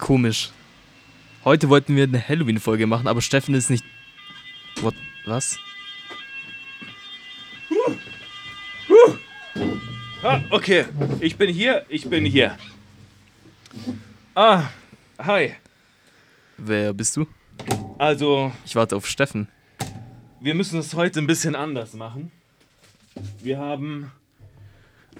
[0.00, 0.50] Komisch.
[1.44, 3.84] Heute wollten wir eine Halloween-Folge machen, aber Steffen ist nicht.
[4.80, 4.94] What?
[5.26, 5.58] Was?
[10.22, 10.84] Ah, okay,
[11.20, 12.58] ich bin hier, ich bin hier.
[14.34, 14.64] Ah,
[15.18, 15.54] hi.
[16.58, 17.26] Wer bist du?
[17.98, 19.48] Also, Ich warte auf Steffen.
[20.40, 22.30] wir müssen es heute ein bisschen anders machen.
[23.42, 24.12] Wir haben.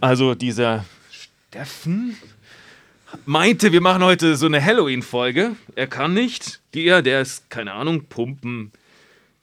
[0.01, 2.16] Also, dieser Steffen
[3.27, 5.56] meinte, wir machen heute so eine Halloween-Folge.
[5.74, 6.60] Er kann nicht.
[6.74, 8.73] Der, der ist, keine Ahnung, pumpen,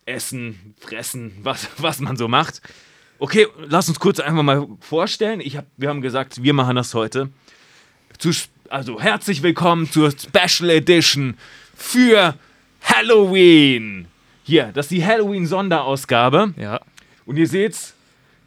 [0.05, 2.61] essen, fressen, was, was man so macht.
[3.19, 5.41] Okay, lass uns kurz einfach mal vorstellen.
[5.41, 7.29] Ich hab, wir haben gesagt, wir machen das heute.
[8.17, 8.31] Zu,
[8.69, 11.35] also herzlich willkommen zur Special Edition
[11.75, 12.35] für
[12.81, 14.07] Halloween.
[14.43, 16.53] Hier, das ist die Halloween-Sonderausgabe.
[16.57, 16.79] Ja.
[17.25, 17.95] Und ihr seht's,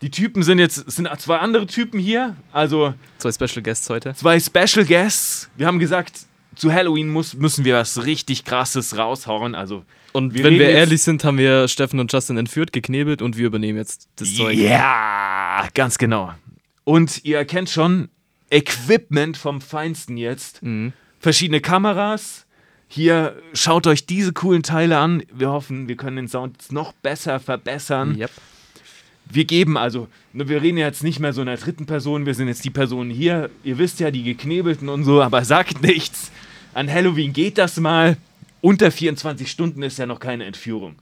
[0.03, 2.37] die Typen sind jetzt, sind zwei andere Typen hier.
[2.53, 4.15] Also Zwei Special Guests heute.
[4.15, 5.51] zwei Special Guests.
[5.57, 6.21] Wir haben gesagt,
[6.57, 9.55] zu Halloween muss, müssen wir was richtig krasses raushauen.
[9.55, 13.37] Also, Und Wir wenn wir ehrlich sind, haben wir Steffen und Justin entführt, geknebelt und
[13.37, 14.57] wir übernehmen jetzt das Zeug.
[14.59, 16.33] ja, ganz genau.
[16.85, 18.09] Und ihr erkennt schon,
[18.51, 20.62] Equipment vom Feinsten jetzt.
[20.62, 20.92] Mhm.
[21.20, 22.47] Verschiedene Kameras.
[22.89, 25.23] Hier, schaut euch diese coolen Teile an.
[25.33, 28.17] Wir hoffen, wir können den Sound jetzt noch besser verbessern.
[28.19, 28.31] Yep.
[29.33, 32.34] Wir geben also, ne, wir reden jetzt nicht mehr so in der dritten Person, wir
[32.34, 33.50] sind jetzt die Personen hier.
[33.64, 36.31] Ihr wisst ja, die Geknebelten und so, aber sagt nichts.
[36.75, 38.17] An Halloween geht das mal.
[38.61, 40.97] Unter 24 Stunden ist ja noch keine Entführung,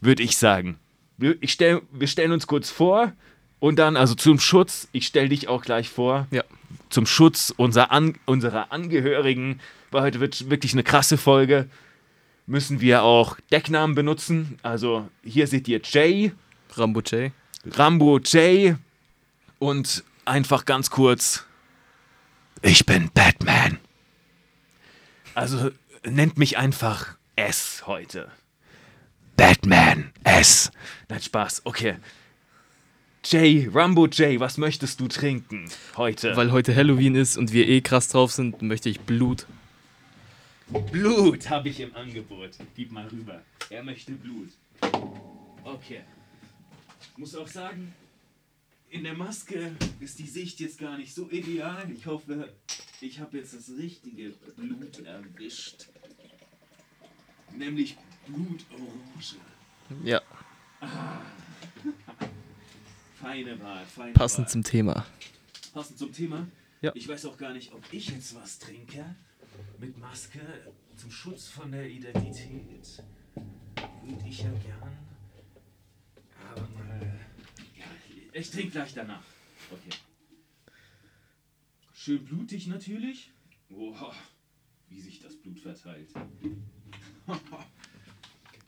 [0.00, 0.76] würde ich sagen.
[1.18, 3.12] Wir, ich stell, wir stellen uns kurz vor
[3.58, 6.44] und dann, also zum Schutz, ich stelle dich auch gleich vor, Ja.
[6.88, 11.68] zum Schutz unserer, An unserer Angehörigen, weil heute wird wirklich eine krasse Folge,
[12.46, 14.58] müssen wir auch Decknamen benutzen.
[14.62, 16.32] Also hier seht ihr Jay,
[16.74, 17.32] Rambo J.
[17.64, 18.76] Rambo J
[19.58, 21.44] und einfach ganz kurz,
[22.62, 23.78] ich bin Batman.
[25.34, 25.70] Also
[26.04, 28.30] nennt mich einfach S heute.
[29.36, 30.70] Batman S.
[31.08, 31.96] Nein, Spaß, okay.
[33.24, 36.36] Jay, Rambo J, was möchtest du trinken heute?
[36.36, 39.46] Weil heute Halloween ist und wir eh krass drauf sind, möchte ich Blut.
[40.90, 42.50] Blut habe ich im Angebot.
[42.74, 43.42] Gib mal rüber.
[43.68, 44.50] Er möchte Blut.
[45.64, 46.00] Okay.
[47.20, 47.92] Ich muss auch sagen,
[48.88, 51.90] in der Maske ist die Sicht jetzt gar nicht so ideal.
[51.92, 52.50] Ich hoffe,
[53.02, 55.88] ich habe jetzt das richtige Blut erwischt.
[57.54, 59.36] Nämlich Blutorange.
[60.02, 60.22] Ja.
[63.20, 64.52] Feine Wahl, feine Passend Wahl.
[64.52, 65.04] zum Thema.
[65.74, 66.48] Passend zum Thema.
[66.80, 66.90] Ja.
[66.94, 69.04] Ich weiß auch gar nicht, ob ich jetzt was trinke
[69.78, 70.40] mit Maske
[70.96, 73.04] zum Schutz von der Identität.
[74.06, 75.10] Würde ich ja gern.
[76.50, 77.00] Aber mal.
[77.76, 77.84] Ja,
[78.32, 79.22] ich trinke gleich danach.
[79.70, 79.96] Okay.
[81.92, 83.30] Schön blutig natürlich.
[83.68, 84.14] Boah,
[84.88, 86.10] wie sich das Blut verteilt.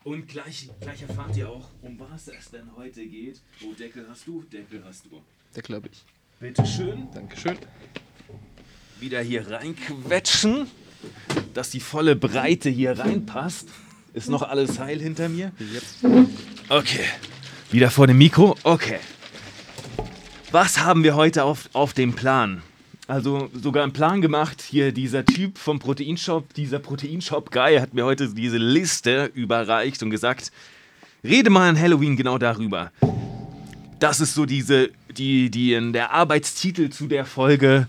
[0.05, 3.41] Und gleich, gleich erfahrt ihr auch, um was es denn heute geht.
[3.65, 5.23] Oh, Deckel hast du, Deckel hast du.
[5.55, 6.05] Der glaube ich.
[6.41, 7.09] Bitteschön.
[7.15, 7.57] Dankeschön.
[8.99, 10.67] Wieder hier reinquetschen,
[11.55, 13.69] dass die volle Breite hier reinpasst.
[14.13, 15.53] Ist noch alles heil hinter mir?
[16.69, 17.05] Okay.
[17.71, 18.57] Wieder vor dem Mikro?
[18.65, 18.99] Okay.
[20.53, 22.61] Was haben wir heute auf, auf dem Plan?
[23.07, 24.61] Also sogar einen Plan gemacht.
[24.61, 30.53] Hier dieser Typ vom Proteinshop, dieser Proteinshop-Guy hat mir heute diese Liste überreicht und gesagt,
[31.25, 32.93] rede mal an Halloween genau darüber.
[33.99, 37.89] Das ist so diese, die, die in der Arbeitstitel zu der Folge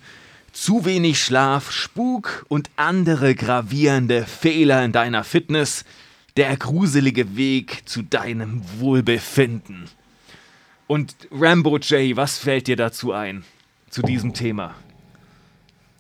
[0.54, 5.84] zu wenig Schlaf, Spuk und andere gravierende Fehler in deiner Fitness,
[6.38, 9.90] der gruselige Weg zu deinem Wohlbefinden.
[10.88, 13.44] Und Rambo J, was fällt dir dazu ein?
[13.90, 14.76] Zu diesem Thema?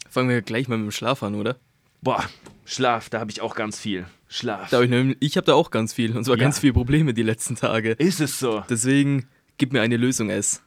[0.10, 1.56] Fangen wir gleich mal mit dem Schlaf an, oder?
[2.02, 2.24] Boah,
[2.66, 4.06] Schlaf, da habe ich auch ganz viel.
[4.28, 4.70] Schlaf.
[4.72, 6.16] Da hab ich ich habe da auch ganz viel.
[6.18, 6.44] Und zwar Ja.
[6.44, 7.92] ganz viele Probleme die letzten Tage.
[7.92, 8.64] Ist es so?
[8.70, 9.28] Deswegen
[9.58, 10.62] gib mir eine Lösung, S.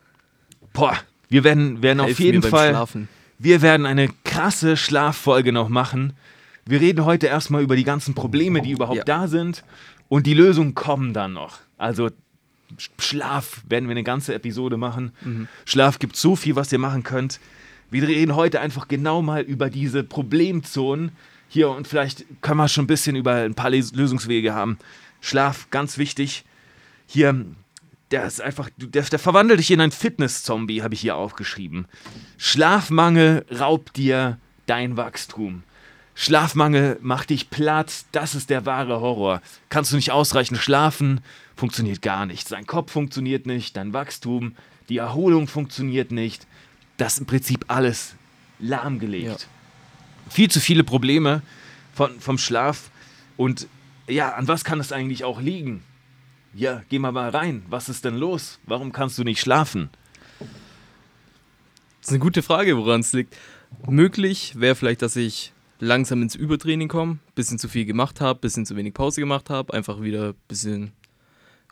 [0.73, 0.97] Boah,
[1.29, 2.71] wir werden, werden auf jeden Fall.
[2.71, 3.09] Schlafen.
[3.39, 6.15] Wir werden eine krasse Schlaffolge noch machen.
[6.65, 9.05] Wir reden heute erstmal über die ganzen Probleme, die überhaupt Ja.
[9.05, 9.63] da sind.
[10.09, 11.59] Und die Lösungen kommen dann noch.
[11.77, 12.11] Also
[12.99, 15.13] Schlaf werden wir eine ganze Episode machen.
[15.23, 15.49] Mhm.
[15.65, 17.41] Schlaf gibt so viel, was ihr machen könnt.
[17.91, 21.13] Wir reden heute einfach genau mal über diese Problemzonen
[21.49, 24.79] hier und vielleicht können wir schon ein bisschen über ein paar Lösungswege haben.
[25.21, 26.45] Schlaf, ganz wichtig.
[27.07, 27.47] Hier,
[28.11, 31.87] der ist einfach, der, der verwandelt dich in einen Fitness-Zombie, habe ich hier aufgeschrieben.
[32.37, 35.63] Schlafmangel raubt dir dein Wachstum.
[36.15, 39.43] Schlafmangel macht dich platt, das ist der wahre Horror.
[39.69, 41.21] Kannst du nicht ausreichend schlafen,
[41.57, 42.51] funktioniert gar nicht.
[42.53, 44.55] Dein Kopf funktioniert nicht, dein Wachstum,
[44.89, 46.47] die Erholung funktioniert nicht.
[46.97, 48.15] Das ist im Prinzip alles
[48.59, 49.27] lahmgelegt.
[49.27, 50.31] Ja.
[50.31, 51.43] Viel zu viele Probleme,
[51.97, 52.91] von, vom Schlaf.
[53.37, 53.67] Und
[54.07, 55.83] ja, an was kann es eigentlich auch liegen?
[56.55, 57.65] Ja, geh mal mal rein.
[57.69, 58.61] Was ist denn los?
[58.65, 59.91] Warum kannst du nicht schlafen?
[62.01, 63.37] Das ist eine gute Frage, woran es liegt.
[63.89, 68.65] Möglich wäre vielleicht, dass ich langsam ins Übertraining komme, bisschen zu viel gemacht habe, bisschen
[68.65, 70.93] zu wenig Pause gemacht habe, einfach wieder ein bisschen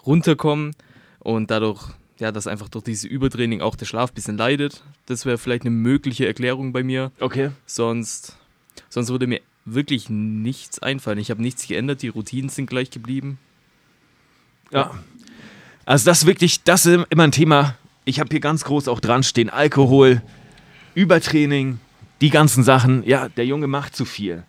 [0.06, 0.74] runterkommen
[1.18, 1.82] und dadurch,
[2.18, 4.84] ja, dass einfach durch dieses Übertraining auch der Schlaf ein bisschen leidet.
[5.06, 7.12] Das wäre vielleicht eine mögliche Erklärung bei mir.
[7.20, 7.50] Okay.
[7.66, 8.36] Sonst,
[8.88, 11.18] sonst würde mir wirklich nichts einfallen.
[11.18, 13.38] Ich habe nichts geändert, die Routinen sind gleich geblieben.
[14.70, 14.90] Ja.
[15.86, 17.76] Also das ist wirklich, das ist immer ein Thema.
[18.04, 20.22] Ich habe hier ganz groß auch dran stehen, Alkohol,
[20.94, 21.78] Übertraining,
[22.20, 23.02] die ganzen Sachen.
[23.06, 24.44] Ja, der Junge macht zu viel.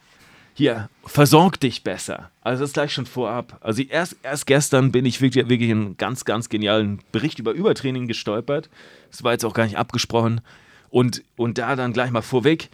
[0.58, 2.32] Hier, versorg dich besser.
[2.42, 3.58] Also das gleich schon vorab.
[3.60, 8.08] Also erst, erst gestern bin ich wirklich, wirklich einen ganz, ganz genialen Bericht über Übertraining
[8.08, 8.70] gestolpert.
[9.12, 10.40] Das war jetzt auch gar nicht abgesprochen.
[10.90, 12.70] Und, und da dann gleich mal vorweg,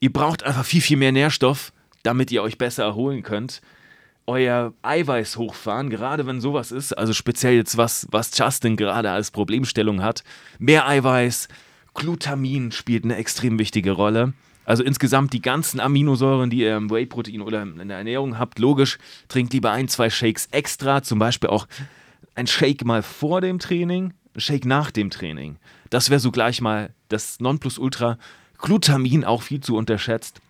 [0.00, 1.72] ihr braucht einfach viel, viel mehr Nährstoff,
[2.02, 3.62] damit ihr euch besser erholen könnt
[4.26, 9.30] euer Eiweiß hochfahren, gerade wenn sowas ist, also speziell jetzt was, was Justin gerade als
[9.30, 10.22] Problemstellung hat.
[10.58, 11.48] Mehr Eiweiß,
[11.94, 14.34] Glutamin spielt eine extrem wichtige Rolle.
[14.68, 18.98] Also insgesamt die ganzen Aminosäuren, die ihr im Whey-Protein oder in der Ernährung habt, logisch,
[19.28, 21.66] trinkt lieber ein, zwei Shakes extra, zum Beispiel auch
[22.34, 25.56] ein Shake mal vor dem Training, ein Shake nach dem Training.
[25.88, 28.18] Das wäre so gleich mal das Nonplusultra.
[28.58, 30.42] Glutamin auch viel zu unterschätzt.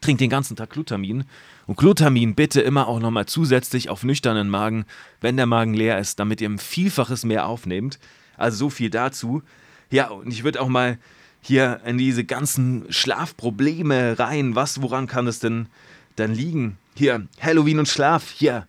[0.00, 1.24] Trinkt den ganzen Tag Glutamin.
[1.66, 4.84] Und Glutamin bitte immer auch nochmal zusätzlich auf nüchternen Magen,
[5.20, 7.98] wenn der Magen leer ist, damit ihr ein Vielfaches mehr aufnehmt.
[8.36, 9.42] Also so viel dazu.
[9.90, 10.98] Ja, und ich würde auch mal
[11.40, 14.54] hier in diese ganzen Schlafprobleme rein.
[14.54, 15.66] Was, woran kann es denn
[16.16, 16.78] dann liegen?
[16.94, 18.30] Hier, Halloween und Schlaf.
[18.30, 18.66] Hier,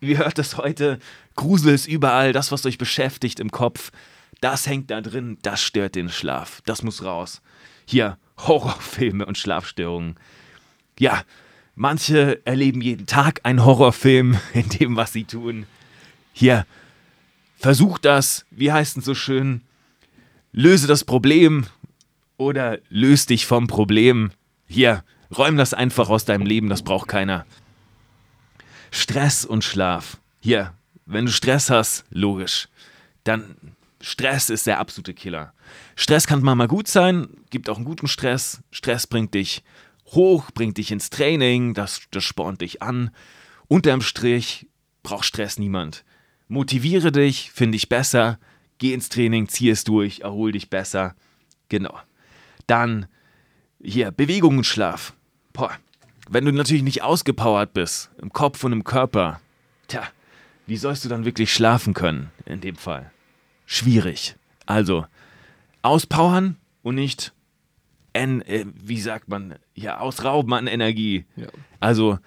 [0.00, 0.98] wie hört es heute?
[1.36, 2.32] Grusel ist überall.
[2.32, 3.92] Das, was euch beschäftigt im Kopf,
[4.40, 5.38] das hängt da drin.
[5.42, 6.60] Das stört den Schlaf.
[6.66, 7.40] Das muss raus.
[7.86, 10.16] Hier, Horrorfilme und Schlafstörungen.
[10.98, 11.22] Ja,
[11.74, 15.66] manche erleben jeden Tag einen Horrorfilm in dem, was sie tun.
[16.32, 16.66] Hier,
[17.58, 18.44] versucht das.
[18.50, 19.62] Wie heißt es so schön?
[20.52, 21.66] Löse das Problem
[22.36, 24.30] oder löse dich vom Problem.
[24.66, 25.04] Hier,
[25.36, 27.46] räum das einfach aus deinem Leben, das braucht keiner.
[28.90, 30.18] Stress und Schlaf.
[30.40, 30.74] Hier,
[31.06, 32.68] wenn du Stress hast, logisch,
[33.24, 33.56] dann
[34.00, 35.52] Stress ist der absolute Killer.
[35.96, 38.60] Stress kann mal gut sein, gibt auch einen guten Stress.
[38.70, 39.62] Stress bringt dich
[40.06, 43.10] hoch, bringt dich ins Training, das, das spornt dich an.
[43.68, 44.66] Unterm Strich
[45.02, 46.04] braucht Stress niemand.
[46.48, 48.38] Motiviere dich, finde dich besser,
[48.78, 51.14] geh ins Training, zieh es durch, erhol dich besser.
[51.68, 51.98] Genau.
[52.66, 53.06] Dann
[53.82, 55.14] hier, Bewegung und Schlaf.
[55.52, 55.72] Boah.
[56.28, 59.40] Wenn du natürlich nicht ausgepowert bist, im Kopf und im Körper,
[59.88, 60.02] tja,
[60.66, 63.10] wie sollst du dann wirklich schlafen können in dem Fall?
[63.66, 64.36] Schwierig.
[64.64, 65.04] Also,
[65.82, 67.32] auspowern und nicht
[68.12, 71.24] en, äh, wie sagt man, ja, ausrauben an Energie.
[71.36, 71.48] Ja.
[71.80, 72.18] Also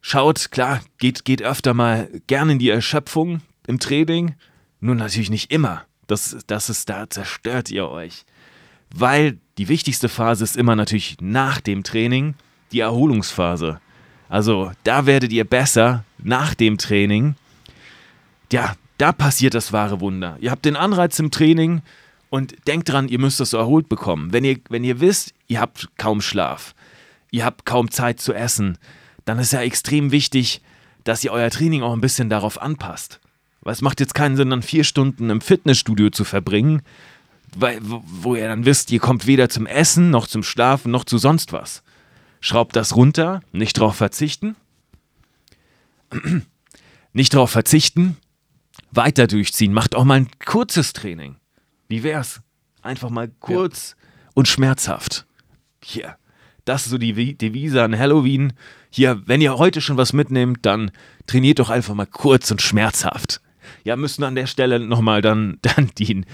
[0.00, 4.34] schaut, klar, geht, geht öfter mal gerne in die Erschöpfung im Training,
[4.80, 5.84] nur natürlich nicht immer.
[6.06, 8.24] Das, das ist, da zerstört ihr euch.
[8.94, 12.34] Weil die wichtigste Phase ist immer natürlich nach dem Training,
[12.72, 13.80] die Erholungsphase.
[14.28, 17.34] Also da werdet ihr besser nach dem Training.
[18.50, 20.36] Ja, da passiert das wahre Wunder.
[20.40, 21.82] Ihr habt den Anreiz im Training,
[22.32, 24.32] und denkt dran, ihr müsst das so erholt bekommen.
[24.32, 26.74] Wenn ihr, wenn ihr wisst, ihr habt kaum Schlaf,
[27.30, 28.78] ihr habt kaum Zeit zu essen,
[29.26, 30.62] dann ist ja extrem wichtig,
[31.04, 33.20] dass ihr euer Training auch ein bisschen darauf anpasst.
[33.60, 36.80] Weil es macht jetzt keinen Sinn, dann vier Stunden im Fitnessstudio zu verbringen,
[37.56, 41.18] weil, wo, ihr dann wisst, ihr kommt weder zum Essen, noch zum Schlafen, noch zu
[41.18, 41.82] sonst was.
[42.40, 44.56] Schraubt das runter, nicht drauf verzichten.
[47.12, 48.16] nicht drauf verzichten,
[48.90, 49.72] weiter durchziehen.
[49.72, 51.36] Macht auch mal ein kurzes Training.
[51.88, 52.40] Wie wär's?
[52.82, 54.30] Einfach mal kurz ja.
[54.34, 55.26] und schmerzhaft.
[55.82, 56.16] Hier.
[56.64, 58.52] Das ist so die Devise an Halloween.
[58.90, 60.92] Hier, wenn ihr heute schon was mitnehmt, dann
[61.26, 63.40] trainiert doch einfach mal kurz und schmerzhaft.
[63.84, 66.26] Ja, müssen an der Stelle nochmal dann, dann dienen.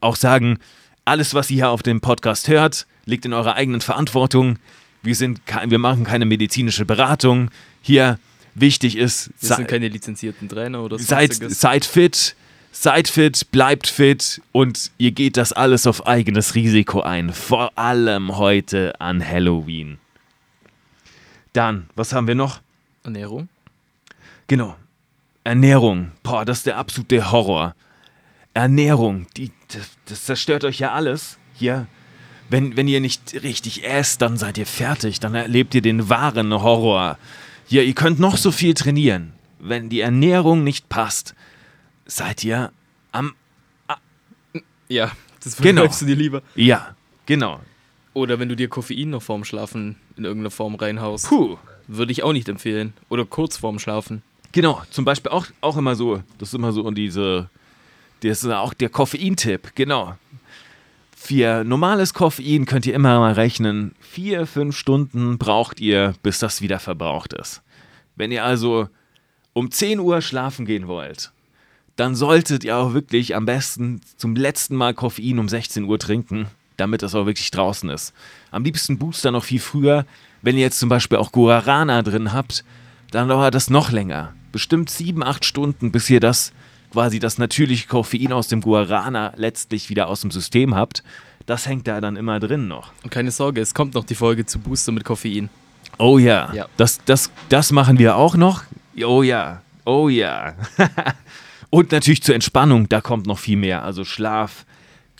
[0.00, 0.58] Auch sagen,
[1.04, 4.58] alles, was ihr hier auf dem Podcast hört, liegt in eurer eigenen Verantwortung.
[5.02, 7.50] Wir, sind, wir machen keine medizinische Beratung.
[7.82, 8.18] Hier
[8.54, 12.34] wichtig ist, wir sind keine lizenzierten Trainer oder seid, seid fit,
[12.70, 17.32] Seid fit, bleibt fit und ihr geht das alles auf eigenes Risiko ein.
[17.32, 19.98] Vor allem heute an Halloween.
[21.52, 22.60] Dann, was haben wir noch?
[23.02, 23.48] Ernährung.
[24.46, 24.76] Genau.
[25.48, 26.12] Ernährung.
[26.22, 27.74] Boah, das ist der absolute Horror.
[28.52, 31.38] Ernährung, die, das, das zerstört euch ja alles.
[31.54, 31.86] Hier,
[32.50, 35.20] wenn, wenn ihr nicht richtig esst, dann seid ihr fertig.
[35.20, 37.16] Dann erlebt ihr den wahren Horror.
[37.66, 39.32] Hier, ihr könnt noch so viel trainieren.
[39.58, 41.34] Wenn die Ernährung nicht passt,
[42.04, 42.70] seid ihr
[43.12, 43.34] am.
[44.88, 45.12] ja,
[45.42, 45.86] das genau.
[45.86, 46.42] du dir lieber.
[46.56, 47.60] Ja, genau.
[48.12, 51.28] Oder wenn du dir Koffein noch vorm Schlafen in irgendeiner Form reinhaust.
[51.28, 52.92] Puh, würde ich auch nicht empfehlen.
[53.08, 54.22] Oder kurz vorm Schlafen.
[54.52, 57.50] Genau, zum Beispiel auch, auch immer so, das ist immer so und diese,
[58.22, 60.16] das ist auch der Koffeintipp, genau.
[61.14, 66.62] Für normales Koffein könnt ihr immer mal rechnen, vier, fünf Stunden braucht ihr, bis das
[66.62, 67.62] wieder verbraucht ist.
[68.16, 68.88] Wenn ihr also
[69.52, 71.32] um 10 Uhr schlafen gehen wollt,
[71.96, 76.46] dann solltet ihr auch wirklich am besten zum letzten Mal Koffein um 16 Uhr trinken,
[76.76, 78.14] damit das auch wirklich draußen ist.
[78.52, 80.06] Am liebsten Booster noch viel früher.
[80.40, 82.64] Wenn ihr jetzt zum Beispiel auch Guarana drin habt,
[83.10, 84.34] dann dauert das noch länger.
[84.58, 86.52] Bestimmt 7, 8 Stunden, bis ihr das
[86.90, 91.04] quasi das natürliche Koffein aus dem Guarana letztlich wieder aus dem System habt.
[91.46, 92.90] Das hängt da dann immer drin noch.
[93.04, 95.48] Und keine Sorge, es kommt noch die Folge zu Booster mit Koffein.
[95.96, 96.66] Oh ja, Ja.
[96.76, 98.64] Das, das, das machen wir auch noch.
[99.00, 100.54] Oh ja, oh ja.
[101.70, 103.84] Und natürlich zur Entspannung, da kommt noch viel mehr.
[103.84, 104.66] Also Schlaf,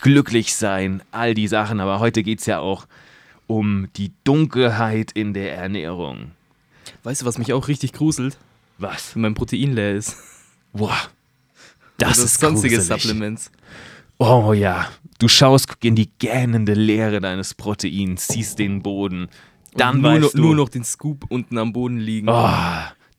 [0.01, 1.79] glücklich sein, all die Sachen.
[1.79, 2.87] Aber heute geht es ja auch
[3.47, 6.31] um die Dunkelheit in der Ernährung.
[7.03, 8.37] Weißt du, was mich auch richtig gruselt?
[8.79, 9.15] Was?
[9.15, 10.15] Wenn mein Protein leer ist.
[10.73, 10.97] Boah.
[11.97, 13.01] Das Oder ist sonstige gruselig.
[13.03, 13.51] Supplements.
[14.17, 14.89] Oh ja.
[15.19, 19.27] Du schaust in die gähnende Leere deines Proteins, siehst den Boden.
[19.75, 22.27] Dann Und nur, weißt noch, du, nur noch den Scoop unten am Boden liegen.
[22.29, 22.49] Oh,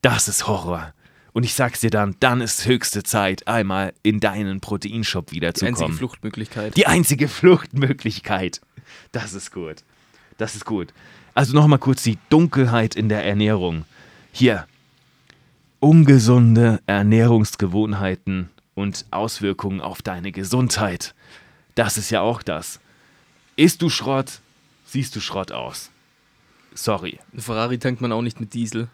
[0.02, 0.94] das ist Horror.
[1.32, 5.66] Und ich sag's dir dann, dann ist höchste Zeit, einmal in deinen Proteinshop die einzige
[5.68, 5.96] wiederzukommen.
[5.96, 6.76] Fluchtmöglichkeit.
[6.76, 8.60] Die einzige Fluchtmöglichkeit.
[9.12, 9.84] Das ist gut.
[10.38, 10.92] Das ist gut.
[11.34, 13.84] Also nochmal kurz die Dunkelheit in der Ernährung.
[14.32, 14.66] Hier.
[15.80, 21.14] Ungesunde Ernährungsgewohnheiten und Auswirkungen auf deine Gesundheit.
[21.74, 22.80] Das ist ja auch das.
[23.56, 24.40] Isst du Schrott,
[24.84, 25.90] siehst du Schrott aus.
[26.74, 27.18] Sorry.
[27.32, 28.88] Ein Ferrari tankt man auch nicht mit Diesel.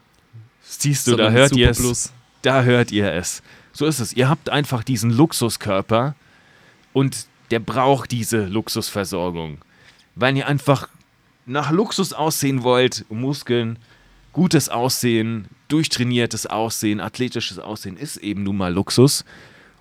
[0.63, 2.13] Siehst du, da sondern hört ihr es.
[2.43, 3.43] Da hört ihr es.
[3.73, 4.13] So ist es.
[4.13, 6.15] Ihr habt einfach diesen Luxuskörper
[6.93, 9.59] und der braucht diese Luxusversorgung.
[10.15, 10.89] Weil ihr einfach
[11.47, 13.81] nach Luxus aussehen wollt, Muskeln,
[14.33, 19.25] gutes Aussehen, durchtrainiertes Aussehen, athletisches Aussehen ist eben nun mal Luxus.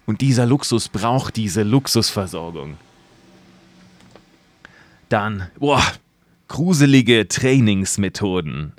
[0.06, 2.78] Und dieser Luxus braucht diese Luxusversorgung.
[5.10, 5.84] Dann, boah,
[6.48, 8.74] gruselige Trainingsmethoden.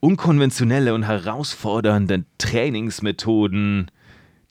[0.00, 3.90] Unkonventionelle und herausfordernde Trainingsmethoden,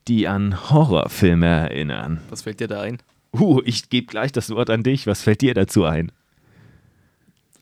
[0.07, 2.21] die an Horrorfilme erinnern.
[2.29, 2.99] Was fällt dir da ein?
[3.33, 5.07] Uh, ich gebe gleich das Wort an dich.
[5.07, 6.11] Was fällt dir dazu ein?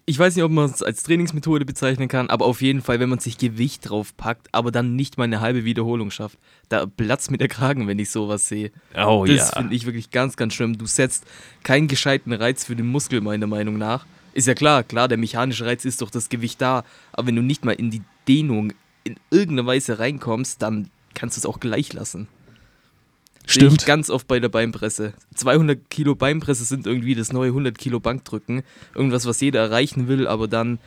[0.09, 3.09] Ich weiß nicht, ob man es als Trainingsmethode bezeichnen kann, aber auf jeden Fall, wenn
[3.09, 6.39] man sich Gewicht drauf packt, aber dann nicht mal eine halbe Wiederholung schafft.
[6.67, 8.71] Da platzt mir der Kragen, wenn ich sowas sehe.
[8.97, 9.59] Oh das ja.
[9.59, 10.79] finde ich wirklich ganz, ganz schlimm.
[10.79, 11.25] Du setzt
[11.61, 14.07] keinen gescheiten Reiz für den Muskel, meiner Meinung nach.
[14.33, 17.43] Ist ja klar, klar, der mechanische Reiz ist durch das Gewicht da, aber wenn du
[17.43, 18.73] nicht mal in die Dehnung
[19.03, 22.27] in irgendeiner Weise reinkommst, dann kannst du es auch gleich lassen.
[23.49, 23.85] Sehe ich Stimmt.
[23.87, 25.13] ganz oft bei der Beinpresse.
[25.33, 28.61] 200 Kilo Beinpresse sind irgendwie das neue 100 Kilo Bankdrücken.
[28.93, 30.77] Irgendwas, was jeder erreichen will, aber dann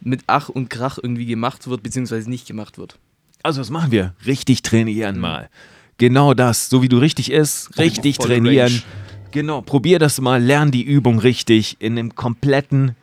[0.00, 2.98] mit Ach und Krach irgendwie gemacht wird, beziehungsweise nicht gemacht wird.
[3.42, 4.14] Also, was machen wir?
[4.24, 5.50] Richtig trainieren mal.
[5.98, 6.70] Genau das.
[6.70, 8.68] So wie du richtig isst, richtig Volle trainieren.
[8.68, 8.82] Range.
[9.30, 12.96] Genau, probier das mal, lern die Übung richtig in einem kompletten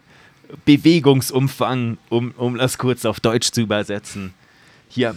[0.65, 4.33] Bewegungsumfang, um, um das kurz auf Deutsch zu übersetzen.
[4.89, 5.15] Hier.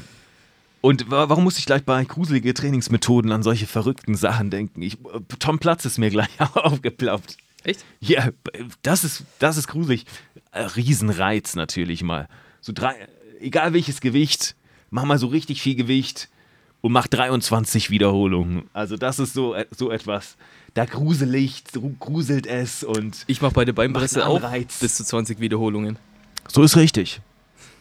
[0.81, 4.83] Und wa- warum muss ich gleich bei gruselige Trainingsmethoden an solche verrückten Sachen denken?
[4.83, 4.99] Ich,
[5.39, 7.37] Tom Platz ist mir gleich aufgeploppt.
[7.65, 7.85] Echt?
[8.01, 8.29] Ja,
[8.83, 10.05] das ist, das ist gruselig.
[10.53, 12.29] Äh, Riesenreiz natürlich mal.
[12.61, 12.95] So drei,
[13.41, 14.55] egal welches Gewicht,
[14.91, 16.29] mach mal so richtig viel Gewicht
[16.81, 18.69] und mach 23 Wiederholungen.
[18.73, 20.37] Also das ist so, äh, so etwas.
[20.75, 21.65] Da gruselig,
[21.99, 24.41] gruselt es und Ich mache bei der Beinpresse auch
[24.81, 25.99] bis zu 20 Wiederholungen.
[26.49, 27.21] so ist richtig.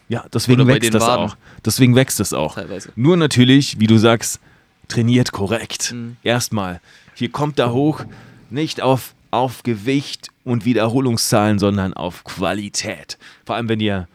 [0.07, 1.25] Ja, deswegen wächst das Waden.
[1.25, 1.37] auch.
[1.65, 2.55] Deswegen wächst es auch.
[2.55, 2.91] Teilweise.
[2.95, 4.39] Nur natürlich, wie du sagst,
[4.87, 5.93] trainiert korrekt.
[5.93, 6.17] Mhm.
[6.23, 6.81] Erstmal,
[7.15, 8.03] hier kommt da hoch,
[8.49, 13.17] nicht auf, auf Gewicht und Wiederholungszahlen, sondern auf Qualität.
[13.45, 14.07] Vor allem, wenn ihr,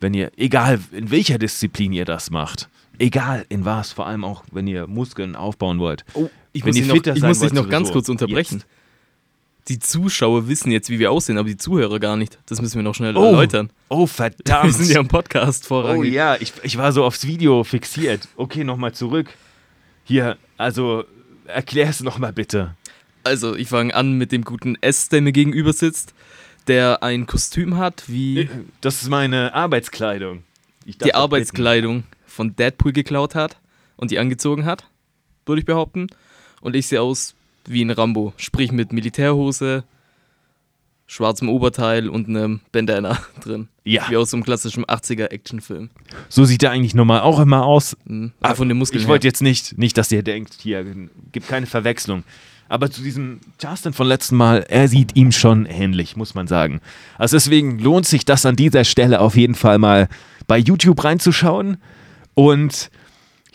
[0.00, 4.44] wenn ihr, egal in welcher Disziplin ihr das macht, egal in was, vor allem auch,
[4.50, 6.04] wenn ihr Muskeln aufbauen wollt.
[6.14, 8.58] Oh, ich Wenn muss ihr dich noch, ich muss dich noch ganz kurz unterbrechen.
[8.58, 8.66] Jetzt.
[9.68, 12.38] Die Zuschauer wissen jetzt, wie wir aussehen, aber die Zuhörer gar nicht.
[12.46, 13.70] Das müssen wir noch schnell Oh, erläutern.
[13.88, 14.74] oh Wir verdammt.
[14.74, 16.12] sind ja im Podcast Oh vorrangig.
[16.12, 18.28] ja, ich, ich war so aufs Video fixiert.
[18.36, 19.28] Okay, nochmal zurück.
[20.04, 21.04] Hier, also
[21.46, 22.74] erklär es nochmal bitte.
[23.24, 26.14] Also, ich fange an mit dem guten S, der mir gegenüber sitzt,
[26.68, 28.48] der ein Kostüm hat wie
[28.80, 30.44] Das ist meine Arbeitskleidung.
[30.84, 33.56] Die Arbeitskleidung von Deadpool geklaut hat
[33.96, 34.84] und die angezogen hat,
[35.44, 36.06] würde ich behaupten.
[36.60, 37.34] Und ich sehe aus
[37.68, 39.84] wie ein Rambo, sprich mit Militärhose,
[41.06, 43.68] schwarzem Oberteil und einem Bandana drin.
[43.84, 44.08] Ja.
[44.08, 45.88] Wie aus so einem klassischen 80er Actionfilm.
[45.88, 46.16] bitten.
[46.28, 47.96] So sieht er eigentlich normal auch immer aus.
[48.04, 48.32] Mhm.
[48.40, 50.84] Ah, von den Muskeln Ich wollte jetzt nicht, nicht, dass ihr denkt, hier
[51.32, 52.24] gibt keine Verwechslung.
[52.68, 56.80] Aber zu diesem Justin von letzten Mal, er sieht ihm schon ähnlich, muss man sagen.
[57.16, 60.08] Also deswegen lohnt sich das an dieser Stelle auf jeden Fall mal
[60.48, 61.76] bei YouTube reinzuschauen.
[62.34, 62.90] Und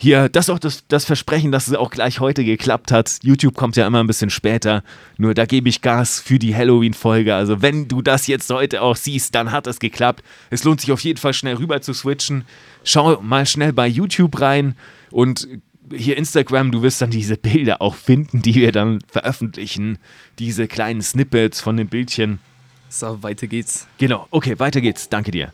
[0.02, 3.20] hier, das ist auch das, das Versprechen, dass es auch gleich heute geklappt hat.
[3.22, 4.82] YouTube kommt ja immer ein bisschen später.
[5.16, 7.32] Nur da gebe ich Gas für die Halloween-Folge.
[7.32, 10.24] Also wenn du das jetzt heute auch siehst, dann hat es geklappt.
[10.50, 12.44] Es lohnt sich auf jeden Fall schnell rüber zu switchen.
[12.82, 14.74] Schau mal schnell bei YouTube rein
[15.12, 15.46] und
[15.94, 19.98] hier Instagram, du wirst dann diese Bilder auch finden, die wir dann veröffentlichen.
[20.40, 22.40] Diese kleinen Snippets von den Bildchen.
[22.88, 23.86] So, weiter geht's.
[23.98, 25.08] Genau, okay, weiter geht's.
[25.08, 25.52] Danke dir.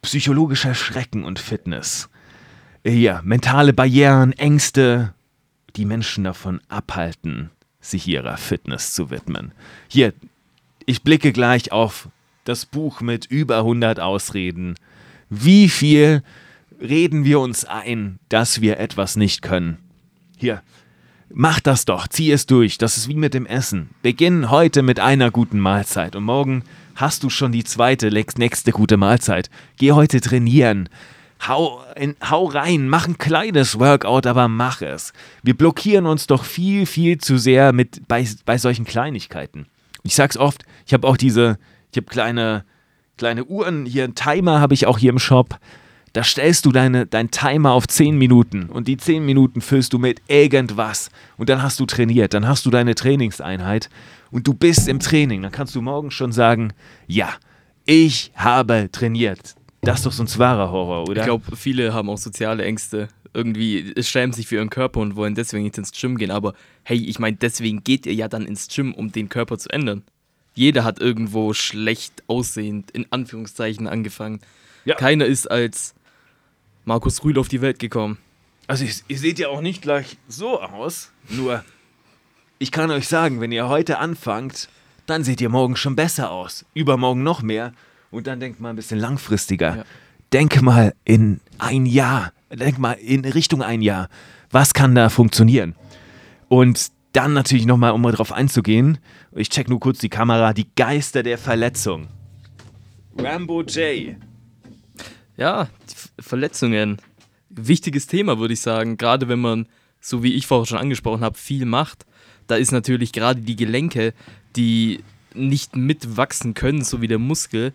[0.00, 2.08] Psychologischer Schrecken und Fitness.
[2.86, 5.14] Ja, mentale Barrieren, Ängste,
[5.74, 7.50] die Menschen davon abhalten,
[7.80, 9.52] sich ihrer Fitness zu widmen.
[9.88, 10.12] Hier,
[10.84, 12.10] ich blicke gleich auf
[12.44, 14.74] das Buch mit über 100 Ausreden.
[15.30, 16.22] Wie viel
[16.78, 19.78] reden wir uns ein, dass wir etwas nicht können.
[20.36, 20.60] Hier,
[21.30, 23.88] mach das doch, zieh es durch, das ist wie mit dem Essen.
[24.02, 26.64] Beginn heute mit einer guten Mahlzeit und morgen
[26.96, 29.48] hast du schon die zweite, nächste gute Mahlzeit.
[29.78, 30.90] Geh heute trainieren.
[31.46, 35.12] Hau, in, hau rein, mach ein kleines Workout, aber mach es.
[35.42, 39.66] Wir blockieren uns doch viel, viel zu sehr mit, bei, bei solchen Kleinigkeiten.
[40.02, 41.58] Ich sag's oft, ich habe auch diese,
[41.90, 42.64] ich habe kleine,
[43.18, 45.58] kleine Uhren, hier einen Timer habe ich auch hier im Shop
[46.14, 49.98] da stellst du deine, deinen Timer auf 10 Minuten und die 10 Minuten füllst du
[49.98, 53.90] mit irgendwas und dann hast du trainiert, dann hast du deine Trainingseinheit
[54.30, 55.42] und du bist im Training.
[55.42, 56.72] Dann kannst du morgen schon sagen,
[57.08, 57.30] ja,
[57.84, 59.56] ich habe trainiert.
[59.84, 61.20] Das ist doch so ein wahrer Horror, oder?
[61.20, 63.08] Ich glaube, viele haben auch soziale Ängste.
[63.34, 66.30] Irgendwie schämen sich für ihren Körper und wollen deswegen nicht ins Gym gehen.
[66.30, 69.68] Aber hey, ich meine, deswegen geht ihr ja dann ins Gym, um den Körper zu
[69.70, 70.02] ändern.
[70.54, 74.40] Jeder hat irgendwo schlecht aussehend, in Anführungszeichen, angefangen.
[74.84, 74.94] Ja.
[74.94, 75.94] Keiner ist als
[76.84, 78.18] Markus Rühl auf die Welt gekommen.
[78.66, 81.64] Also ich, ihr seht ja auch nicht gleich so aus, nur
[82.58, 84.68] ich kann euch sagen, wenn ihr heute anfangt,
[85.06, 87.74] dann seht ihr morgen schon besser aus, übermorgen noch mehr
[88.14, 89.76] und dann denkt mal ein bisschen langfristiger.
[89.78, 89.84] Ja.
[90.32, 94.08] Denk mal in ein Jahr, denk mal in Richtung ein Jahr,
[94.50, 95.74] was kann da funktionieren?
[96.48, 98.98] Und dann natürlich nochmal, um mal drauf einzugehen,
[99.32, 102.08] ich check nur kurz die Kamera, die Geister der Verletzung.
[103.16, 104.16] Rambo J.
[105.36, 105.68] Ja,
[106.18, 106.98] Verletzungen.
[107.50, 108.96] Wichtiges Thema, würde ich sagen.
[108.96, 109.66] Gerade wenn man,
[110.00, 112.06] so wie ich vorher schon angesprochen habe, viel macht.
[112.46, 114.12] Da ist natürlich gerade die Gelenke,
[114.56, 115.00] die
[115.34, 117.72] nicht mitwachsen können, so wie der Muskel,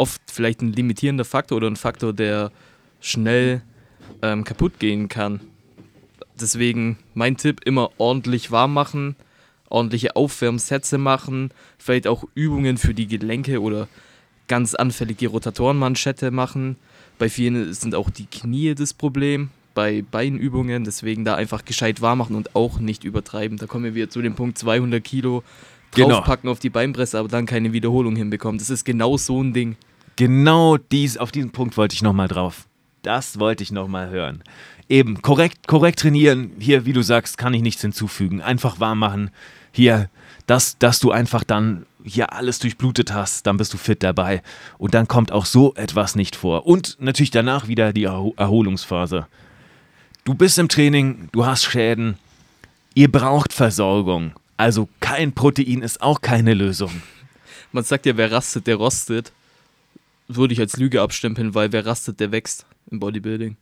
[0.00, 2.50] oft vielleicht ein limitierender Faktor oder ein Faktor, der
[3.00, 3.62] schnell
[4.22, 5.40] ähm, kaputt gehen kann.
[6.40, 9.14] Deswegen mein Tipp, immer ordentlich warm machen,
[9.68, 13.88] ordentliche Aufwärmsätze machen, vielleicht auch Übungen für die Gelenke oder
[14.48, 16.76] ganz anfällig die Rotatorenmanschette machen
[17.20, 22.18] bei vielen sind auch die Knie das Problem bei Beinübungen, deswegen da einfach gescheit warm
[22.18, 23.58] machen und auch nicht übertreiben.
[23.58, 25.44] Da kommen wir wieder zu dem Punkt 200 Kilo
[25.94, 26.08] genau.
[26.08, 26.52] draufpacken genau.
[26.52, 28.58] auf die Beinpresse, aber dann keine Wiederholung hinbekommen.
[28.58, 29.76] Das ist genau so ein Ding.
[30.20, 32.66] Genau dies, auf diesen Punkt wollte ich nochmal drauf.
[33.00, 34.44] Das wollte ich nochmal hören.
[34.86, 36.50] Eben, korrekt, korrekt trainieren.
[36.58, 38.42] Hier, wie du sagst, kann ich nichts hinzufügen.
[38.42, 39.30] Einfach warm machen.
[39.72, 40.10] Hier,
[40.46, 44.42] dass, dass du einfach dann hier alles durchblutet hast, dann bist du fit dabei.
[44.76, 46.66] Und dann kommt auch so etwas nicht vor.
[46.66, 49.26] Und natürlich danach wieder die Erholungsphase.
[50.24, 52.18] Du bist im Training, du hast Schäden,
[52.92, 54.32] ihr braucht Versorgung.
[54.58, 57.00] Also kein Protein ist auch keine Lösung.
[57.72, 59.32] Man sagt ja, wer rastet, der rostet.
[60.36, 63.56] Würde ich als Lüge abstempeln, weil wer rastet, der wächst im Bodybuilding.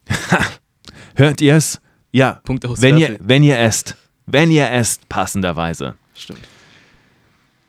[1.15, 1.81] Hört ihr es?
[2.13, 2.41] Ja.
[2.45, 3.97] Punkt aus wenn ihr, wenn ihr esst.
[4.27, 5.95] Wenn ihr esst, passenderweise.
[6.15, 6.47] Stimmt.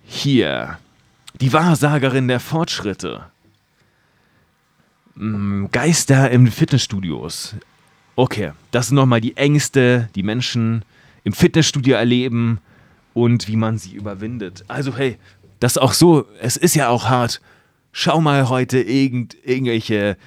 [0.04, 0.78] Hier.
[1.40, 3.24] Die Wahrsagerin der Fortschritte.
[5.16, 7.56] Mm, Geister im Fitnessstudios.
[8.16, 10.84] Okay, das sind nochmal die Ängste, die Menschen
[11.24, 12.60] im Fitnessstudio erleben
[13.14, 14.66] und wie man sie überwindet.
[14.68, 15.18] Also hey,
[15.60, 17.42] das ist auch so, es ist ja auch hart.
[17.92, 20.18] Schau mal heute irgend, irgendwelche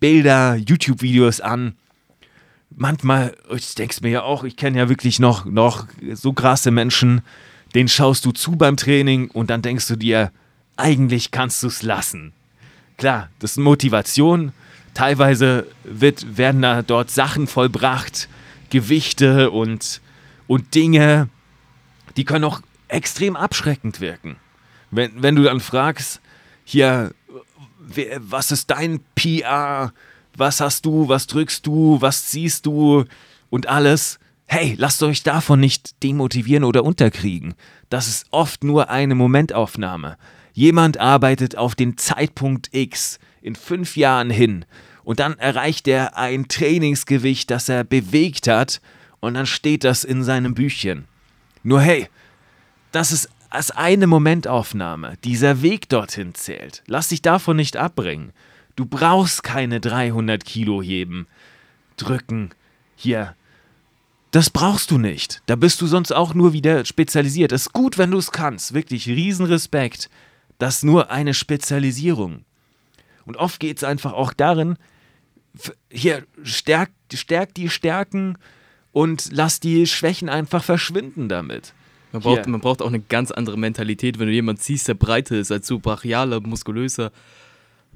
[0.00, 1.74] Bilder, YouTube-Videos an.
[2.74, 7.22] Manchmal, ich denke mir ja auch, ich kenne ja wirklich noch, noch so krasse Menschen,
[7.74, 10.32] den schaust du zu beim Training und dann denkst du dir,
[10.76, 12.32] eigentlich kannst du es lassen.
[12.96, 14.52] Klar, das ist Motivation.
[14.94, 18.28] Teilweise wird, werden da dort Sachen vollbracht,
[18.70, 20.00] Gewichte und,
[20.46, 21.28] und Dinge,
[22.16, 24.36] die können auch extrem abschreckend wirken.
[24.90, 26.21] Wenn, wenn du dann fragst,
[26.64, 27.12] hier,
[28.18, 29.92] was ist dein PR?
[30.36, 31.08] Was hast du?
[31.08, 32.00] Was drückst du?
[32.00, 33.04] Was ziehst du?
[33.50, 34.18] Und alles,
[34.54, 37.54] Hey, lasst euch davon nicht demotivieren oder unterkriegen.
[37.88, 40.18] Das ist oft nur eine Momentaufnahme.
[40.52, 44.66] Jemand arbeitet auf den Zeitpunkt X in fünf Jahren hin
[45.04, 48.82] und dann erreicht er ein Trainingsgewicht, das er bewegt hat
[49.20, 51.06] und dann steht das in seinem Büchchen.
[51.62, 52.08] Nur hey,
[52.90, 55.16] das ist als eine Momentaufnahme.
[55.24, 56.82] Dieser Weg dorthin zählt.
[56.86, 58.32] Lass dich davon nicht abbringen.
[58.76, 61.26] Du brauchst keine 300 Kilo heben,
[61.96, 62.50] drücken,
[62.96, 63.36] hier.
[64.30, 65.42] Das brauchst du nicht.
[65.44, 67.52] Da bist du sonst auch nur wieder spezialisiert.
[67.52, 68.72] Ist gut, wenn du es kannst.
[68.72, 70.08] Wirklich Riesenrespekt.
[70.58, 72.44] Das ist nur eine Spezialisierung.
[73.26, 74.76] Und oft geht es einfach auch darin,
[75.90, 78.38] hier, stärkt stärk die Stärken
[78.92, 81.74] und lass die Schwächen einfach verschwinden damit.
[82.12, 85.36] Man braucht, man braucht auch eine ganz andere Mentalität, wenn du jemanden siehst, der breiter
[85.36, 87.10] ist, als so brachialer, muskulöser,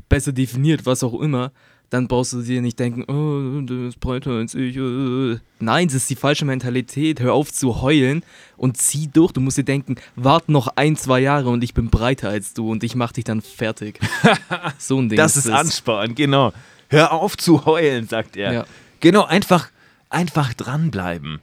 [0.09, 1.53] besser definiert, was auch immer,
[1.91, 4.77] dann brauchst du dir nicht denken, oh, der ist breiter als ich.
[4.77, 5.39] Äh.
[5.61, 7.21] Nein, das ist die falsche Mentalität.
[7.21, 8.25] Hör auf zu heulen
[8.57, 9.33] und zieh durch.
[9.33, 12.71] Du musst dir denken, wart noch ein, zwei Jahre und ich bin breiter als du
[12.71, 14.01] und ich mach dich dann fertig.
[14.79, 15.17] so ein Ding.
[15.17, 16.53] Das ist, ist Ansporn, genau.
[16.89, 18.53] Hör auf zu heulen, sagt er.
[18.53, 18.67] Ja.
[19.01, 19.71] Genau, einfach,
[20.09, 21.41] einfach dranbleiben.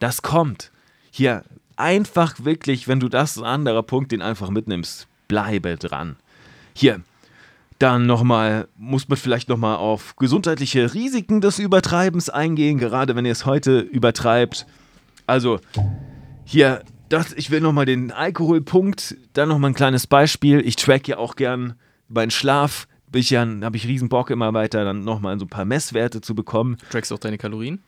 [0.00, 0.72] Das kommt.
[1.10, 1.44] Hier,
[1.76, 6.16] einfach wirklich, wenn du das ein anderer Punkt, den einfach mitnimmst, bleibe dran.
[6.74, 7.00] Hier,
[7.78, 13.32] dann nochmal, muss man vielleicht nochmal auf gesundheitliche Risiken des Übertreibens eingehen, gerade wenn ihr
[13.32, 14.66] es heute übertreibt.
[15.26, 15.60] Also,
[16.44, 20.60] hier, das, ich will nochmal den Alkoholpunkt, dann nochmal ein kleines Beispiel.
[20.60, 21.74] Ich track ja auch gern
[22.08, 22.86] meinen Schlaf.
[23.12, 26.34] Ich ja, habe ich riesen Bock immer weiter, dann nochmal so ein paar Messwerte zu
[26.34, 26.78] bekommen.
[26.90, 27.82] Trackst du auch deine Kalorien?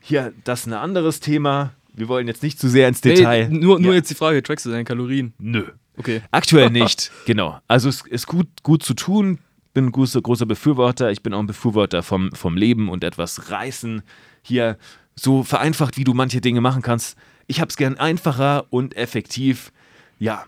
[0.00, 1.72] Hier, das ist ein anderes Thema.
[2.00, 3.48] Wir wollen jetzt nicht zu sehr ins Detail.
[3.50, 3.98] Nee, nur, nur ja.
[3.98, 5.34] jetzt die Frage, trackst du deine Kalorien?
[5.38, 5.64] Nö.
[5.98, 6.22] Okay.
[6.30, 7.60] Aktuell nicht, genau.
[7.68, 9.38] Also es ist gut, gut zu tun.
[9.74, 11.10] Bin ein großer, großer Befürworter.
[11.10, 14.02] Ich bin auch ein Befürworter vom, vom Leben und etwas reißen.
[14.42, 14.78] Hier
[15.14, 17.18] so vereinfacht, wie du manche Dinge machen kannst.
[17.46, 19.70] Ich habe es gern einfacher und effektiv.
[20.18, 20.46] Ja.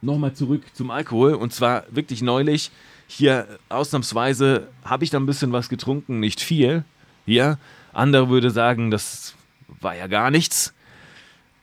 [0.00, 1.34] Nochmal zurück zum Alkohol.
[1.34, 2.70] Und zwar wirklich neulich.
[3.08, 6.84] Hier ausnahmsweise habe ich da ein bisschen was getrunken, nicht viel.
[7.26, 7.58] Ja.
[7.92, 9.34] Andere würde sagen, das
[9.80, 10.72] war ja gar nichts.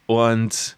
[0.05, 0.77] Und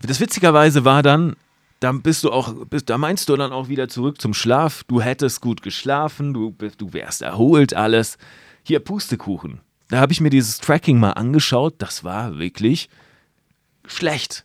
[0.00, 1.36] das witzigerweise war dann,
[1.80, 4.84] dann bist du auch, bist, da meinst du dann auch wieder zurück zum Schlaf.
[4.84, 8.18] Du hättest gut geschlafen, du, du wärst erholt, alles.
[8.62, 9.60] Hier, Pustekuchen.
[9.88, 11.74] Da habe ich mir dieses Tracking mal angeschaut.
[11.78, 12.88] Das war wirklich
[13.86, 14.44] schlecht.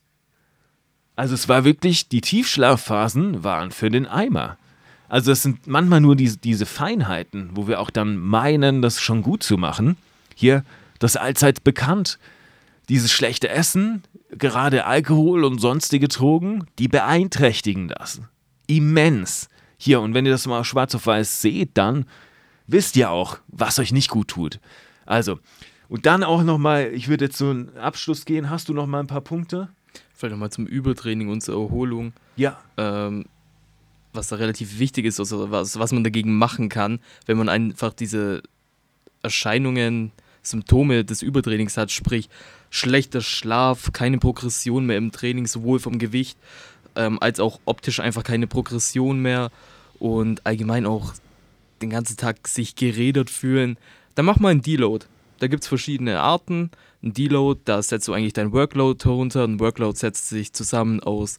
[1.16, 4.58] Also es war wirklich, die Tiefschlafphasen waren für den Eimer.
[5.10, 9.22] Also es sind manchmal nur die, diese Feinheiten, wo wir auch dann meinen, das schon
[9.22, 9.98] gut zu machen.
[10.36, 10.64] Hier,
[11.00, 12.20] das ist allzeit bekannt.
[12.90, 18.22] Dieses schlechte Essen, gerade Alkohol und sonstige Drogen, die beeinträchtigen das.
[18.68, 19.50] Immens.
[19.78, 22.06] Hier, und wenn ihr das mal schwarz auf weiß seht, dann
[22.66, 24.60] wisst ihr auch, was euch nicht gut tut.
[25.06, 25.40] Also,
[25.90, 28.50] und dann auch nochmal, ich würde jetzt so einen Abschluss gehen.
[28.50, 29.70] Hast du noch mal ein paar Punkte?
[30.14, 32.14] Vielleicht nochmal zum Übertraining und zur Erholung.
[32.36, 32.60] Ja.
[32.76, 33.26] Ähm,
[34.14, 37.94] was da relativ wichtig ist, also was, was man dagegen machen kann, wenn man einfach
[37.94, 38.42] diese
[39.22, 40.12] Erscheinungen,
[40.50, 42.30] Symptome des Übertrainings hat, sprich
[42.70, 46.38] schlechter Schlaf, keine Progression mehr im Training, sowohl vom Gewicht
[46.96, 49.52] ähm, als auch optisch einfach keine Progression mehr
[50.00, 51.14] und allgemein auch
[51.82, 53.78] den ganzen Tag sich gerädert fühlen,
[54.16, 55.06] dann mach mal einen Deload.
[55.40, 56.72] Da gibt es verschiedene Arten.
[57.04, 59.44] Ein Deload, da setzt du eigentlich dein Workload herunter.
[59.44, 61.38] Ein Workload setzt sich zusammen aus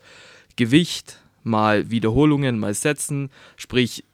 [0.55, 3.31] Gewicht, mal Wiederholungen, mal Sätzen.
[3.57, 4.05] Sprich,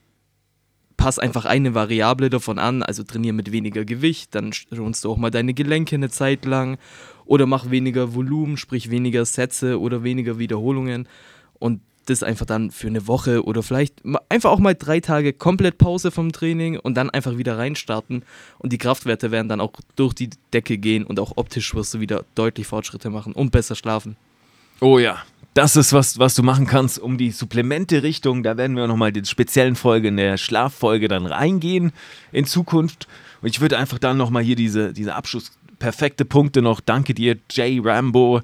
[1.05, 5.19] pass einfach eine Variable davon an, also trainier mit weniger Gewicht, dann schonst du auch
[5.19, 6.79] mal deine Gelenke eine Zeit lang
[7.27, 11.07] oder mach weniger Volumen, sprich weniger Sätze oder weniger Wiederholungen
[11.59, 15.77] und das einfach dann für eine Woche oder vielleicht einfach auch mal drei Tage komplett
[15.77, 18.23] Pause vom Training und dann einfach wieder reinstarten
[18.59, 22.01] und die Kraftwerte werden dann auch durch die Decke gehen und auch optisch wirst du
[22.01, 24.17] wieder deutlich Fortschritte machen und besser schlafen.
[24.81, 25.23] Oh ja,
[25.55, 28.43] das ist was, was du machen kannst, um die Supplemente-Richtung.
[28.43, 31.93] Da werden wir nochmal die speziellen Folge in der Schlaffolge dann reingehen
[32.33, 33.07] in Zukunft.
[33.41, 36.81] Und ich würde einfach dann nochmal hier diese, diese Abschluss, perfekte Punkte noch.
[36.81, 38.41] Danke dir, Jay Rambo.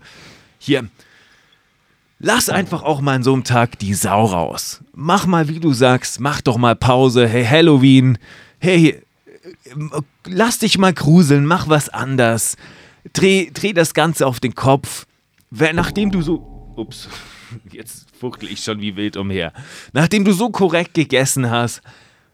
[0.58, 0.88] Hier.
[2.20, 4.80] Lass einfach auch mal an so einem Tag die Sau raus.
[4.94, 7.26] Mach mal, wie du sagst, mach doch mal Pause.
[7.26, 8.18] Hey, Halloween.
[8.60, 9.02] Hey,
[10.26, 12.56] lass dich mal gruseln, mach was anders.
[13.14, 15.06] Dreh, dreh das Ganze auf den Kopf.
[15.50, 17.08] Nachdem du so ups,
[17.70, 19.52] jetzt fuchtel ich schon wie wild umher.
[19.92, 21.82] Nachdem du so korrekt gegessen hast,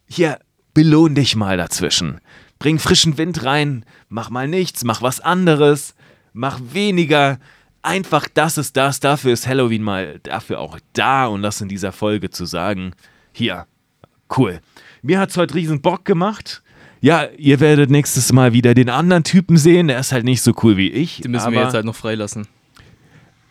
[0.09, 0.39] hier,
[0.73, 2.21] belohn dich mal dazwischen.
[2.59, 5.95] Bring frischen Wind rein, mach mal nichts, mach was anderes,
[6.33, 7.39] mach weniger.
[7.83, 11.93] Einfach das ist das, dafür ist Halloween mal dafür auch da und das in dieser
[11.93, 12.93] Folge zu sagen.
[13.33, 13.67] Hier,
[14.37, 14.61] cool.
[15.03, 16.63] Mir hat es heute riesen Bock gemacht.
[17.01, 19.89] Ja, ihr werdet nächstes Mal wieder den anderen Typen sehen.
[19.89, 21.21] Der ist halt nicht so cool wie ich.
[21.21, 22.49] Die müssen wir jetzt halt noch freilassen.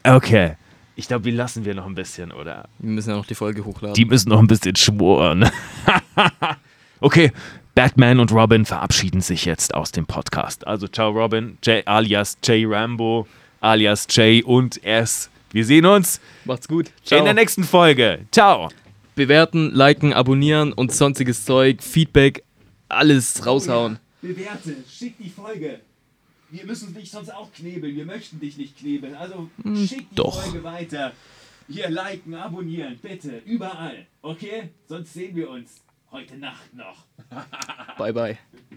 [0.03, 0.55] Okay.
[0.97, 2.69] Ich glaube, die lassen wir noch ein bisschen, oder?
[2.79, 3.95] Wir müssen ja noch die Folge hochladen.
[3.95, 5.49] Die müssen noch ein bisschen schworen.
[7.01, 7.31] okay,
[7.75, 10.65] Batman und Robin verabschieden sich jetzt aus dem Podcast.
[10.65, 13.27] Also ciao Robin, Jay, alias Jay Rambo,
[13.59, 16.91] alias Jay und ist Wir sehen uns Macht's gut.
[17.09, 18.19] in der nächsten Folge.
[18.31, 18.69] Ciao.
[19.15, 22.43] Bewerten, liken, abonnieren und sonstiges Zeug, Feedback,
[22.87, 23.99] alles raushauen.
[24.21, 25.81] Bewerte, schick die Folge.
[26.49, 27.95] Wir müssen dich sonst auch knebeln.
[27.95, 29.15] Wir möchten dich nicht knebeln.
[29.15, 29.49] Also
[29.87, 30.41] schick die doch.
[30.41, 31.13] Folge weiter.
[31.67, 33.41] Hier liken, abonnieren, bitte.
[33.45, 34.05] Überall.
[34.21, 34.69] Okay?
[34.87, 35.81] Sonst sehen wir uns
[36.11, 37.05] heute Nacht noch.
[37.97, 38.37] Bye, bye.